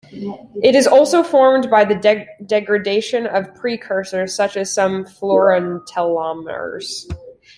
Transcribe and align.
It 0.63 0.73
is 0.73 0.87
also 0.87 1.21
formed 1.21 1.69
by 1.69 1.85
the 1.85 2.27
degradation 2.43 3.27
of 3.27 3.53
precursors 3.53 4.33
such 4.33 4.57
as 4.57 4.73
some 4.73 5.05
fluorotelomers. 5.05 7.05